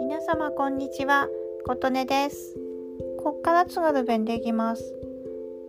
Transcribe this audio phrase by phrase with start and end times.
[0.00, 1.28] 皆様こんにちは。
[1.64, 2.54] 琴音です。
[3.20, 4.94] こっから津軽弁でいきます。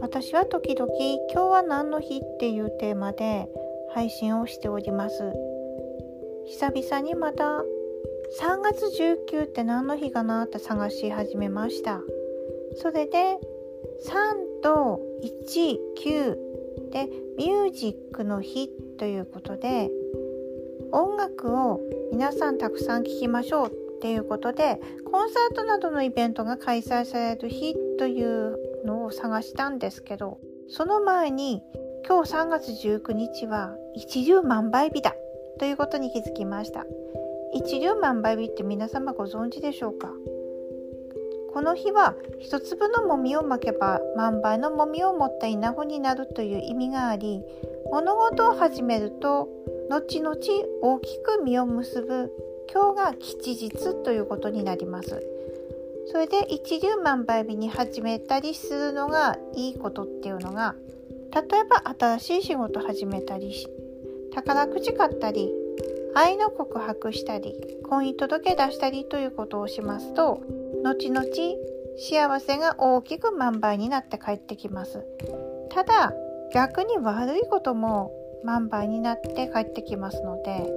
[0.00, 0.90] 私は時々
[1.30, 3.46] 今日は何の日っていうテーマで
[3.92, 5.22] 配信をしております。
[6.46, 7.62] 久々にまた
[8.40, 8.86] 3月
[9.30, 12.00] 19って何の日かなって探し始めました。
[12.76, 13.36] それで
[14.08, 15.02] 3と
[15.46, 16.36] 19
[16.90, 17.06] で
[17.36, 19.90] ミュージックの日ということで
[20.92, 21.80] 音楽を
[22.12, 30.38] 皆さんたくさん聴きましょうっていうことでコンサートなどのイベントが開催される日というのを探したんですけど
[30.68, 31.62] その前に
[32.06, 35.14] 今日3月19日は一粒万倍日だ
[35.58, 36.84] ということに気づきました。
[37.54, 40.10] 一粒万倍日って皆様ご存知でしょうか？
[41.52, 47.44] この日は一粒のもみをまけば万倍のもみを持った稲穂になるという意味があり
[47.90, 49.48] 物事を始めると
[49.90, 50.36] 後々
[50.82, 52.32] 大きく実を結ぶ
[52.72, 55.22] 今日が吉日ということになります。
[56.06, 60.74] それで一粒万倍日に始めたりするのがいいことっていうのが
[61.32, 63.66] 例えば新しい仕事始めたり
[64.34, 65.50] 宝くじ買ったり
[66.14, 67.54] 愛の告白したり
[67.88, 70.42] 婚姻届出したりということをしますと
[70.84, 71.26] 後々
[71.96, 75.04] 幸せが大きく万倍になって帰ってきます
[75.70, 76.12] ただ
[76.54, 78.12] 逆に悪いことも
[78.44, 80.70] 万倍になって帰ってきますので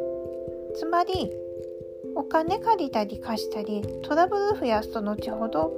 [0.76, 1.32] つまり
[2.16, 5.72] お金借りたり貸したりトラブル増やすと後ほど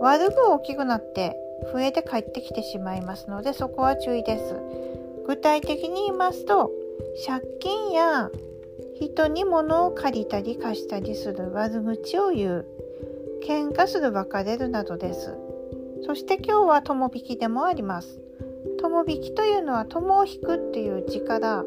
[0.00, 1.36] 悪く大きくなって
[1.70, 4.56] 増えて帰ってきてしまいますのでそこは注意です
[5.26, 6.70] 具体的に言いますと
[7.26, 8.30] 借金や
[8.98, 12.66] 人に物を借りたり貸したりする悪口を言う
[13.46, 15.36] 喧嘩する別れるなどです。
[16.06, 18.20] そして今日は友引きでもあります。
[18.80, 21.64] 友引きというのは友を引くっていう字から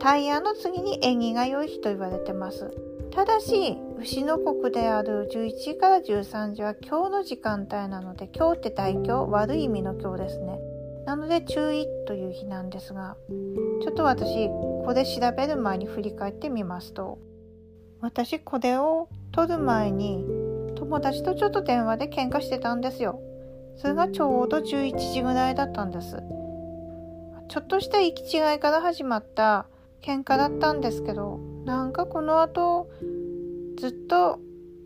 [0.00, 2.70] タイヤの次に縁起が良い日と言われてます。
[3.10, 10.60] ただし牛の国である11時から13時は今日の時間帯なので今日って大今日悪い意味の今日ですね。
[11.04, 13.16] なので注意という日なんですが
[13.82, 17.18] ちょっと私これ調べる前に振り返ってみますと
[18.00, 20.22] 私これを取る前に
[20.76, 23.20] 友達とちょっと電話で喧嘩してたんですよ。
[23.78, 26.22] それがちょうど11時ぐらいだったんです。
[27.48, 29.66] ちょっとした行き違いから始まった
[30.02, 32.88] 喧嘩だったんですけど、なんかこの後
[33.78, 34.40] ずっと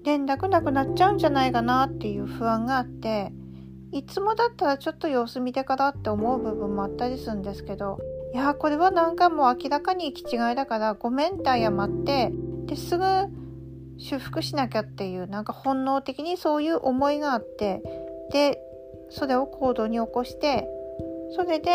[0.05, 3.33] 連絡なくなっちゃうんじゃないかなっていう不安があって、
[3.93, 7.99] いつもだったらちょっと様子見てからって思う部分もあったりするんですけど、
[8.35, 12.33] いやこれはなんかもう明らかに行き違いだからごめんって謝って、
[12.67, 13.05] ですぐ
[13.99, 17.83] 修復しなきゃっていうなんか本能的にそういう思いがあって
[18.33, 18.59] で
[19.13, 20.69] それを行動に起こして
[21.35, 21.71] それで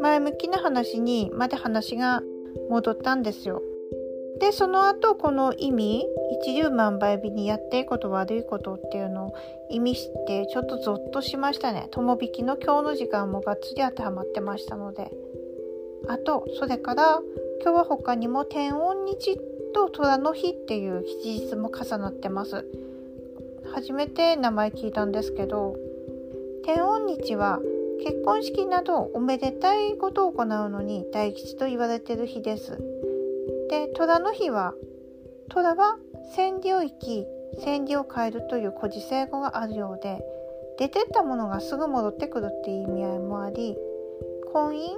[0.00, 2.22] 前向きな話にまで話が
[2.70, 3.62] 戻ったんですよ。
[4.40, 6.06] でその後この意味
[6.44, 9.34] 一粒万倍日にやっていいこと悪いことっていうのを
[9.68, 11.88] 意味してちょっとゾッとしましたね。
[11.90, 15.10] 友引きの今日の時間もがっつり当てはまってましたので。
[16.06, 17.20] あとそれから
[17.62, 19.38] 今日は他にも天音日
[19.74, 22.64] と虎の日っていう吉日も重なってます
[23.74, 25.76] 初めて名前聞いたんですけど
[26.68, 27.60] 天音日は
[28.04, 32.76] 結婚式などおめでたいことを行うのに大吉と言われてる日です。
[33.70, 34.74] で虎の日は
[35.48, 35.96] 虎は
[36.36, 37.24] 千里を生き
[37.64, 40.22] 千里を変えるという古事成語があるようで
[40.78, 43.74] 出てったものがすぐ戻ってくるっていう意味合いもあり
[44.52, 44.90] 婚姻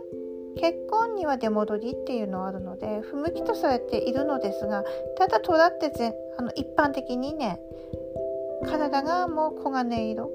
[0.59, 4.82] 結婚には出戻りっていうのはあるので不向きとされているのですが
[5.16, 7.60] ただ虎ってぜあの一般的にね
[8.66, 10.31] 体がもう黄金色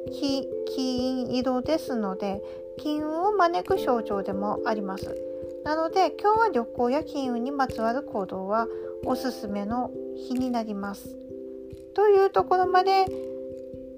[0.75, 2.41] 金色ですので
[2.77, 5.15] 金運を招く象徴でもあります。
[5.63, 8.67] なので今日は旅行や金運にまつわる行動は
[9.05, 11.15] おすすめの日になります。
[11.93, 13.05] というところまで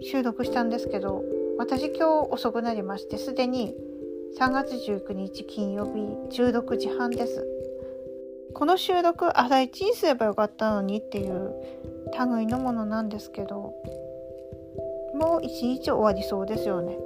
[0.01, 1.23] 収録したんですけど
[1.57, 3.75] 私今日遅くなりましてすでに
[4.39, 7.45] 3月19日金曜日16時半です。
[8.53, 11.53] この収録朝一にすればよかったのにっていう
[12.35, 13.73] 類のものなんですけど
[15.17, 16.97] もう一日終わりそうですよね。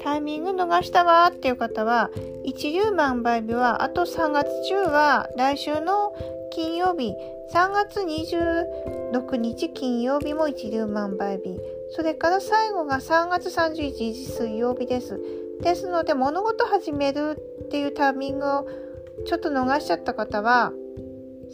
[0.00, 2.10] タイミング逃したわっていう方は
[2.44, 6.12] 一粒万倍日はあと3月中は来週の
[6.52, 7.14] 金曜日。
[7.52, 11.58] 3月26日金曜日も一粒万倍日。
[11.90, 15.20] それから最後が3月31日水曜日です。
[15.60, 18.68] ですので物事始めるっていうタイミングを
[19.26, 20.72] ちょっと逃しちゃった方は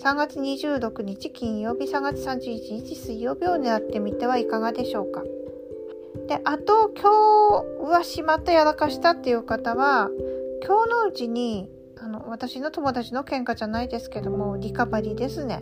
[0.00, 5.23] 3月26日金曜日3月31日水曜日を狙ってみてはいかがでしょうか。
[6.29, 10.09] であと今日はしまったやらかしたっていう方は
[10.65, 11.69] 今日のうちに
[11.99, 15.61] あの私の友達の喧嘩じゃないですけどもリカバリーですね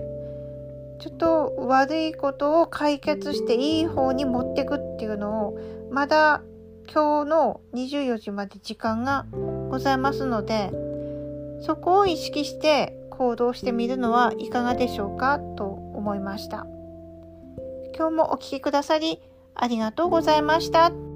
[1.00, 5.58] ちょっと悪いことを解決していい方に持ってくっていうのを
[5.90, 6.42] まだ
[6.92, 9.26] 今日の24時まで時間が
[9.70, 10.70] ございますので
[11.62, 16.66] そこを意識して行動してみるのはいかがでしょうかと思いました
[17.94, 19.20] 今日もお聴きくださり
[19.54, 21.09] ありがとうございました。